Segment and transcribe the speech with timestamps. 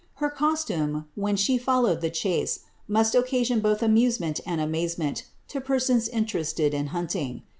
[0.15, 2.59] Her costume, when sbc roDoued llic cli:i °.
[2.87, 7.43] must ocrasion both amusement and amazement lo persons interested in hunting.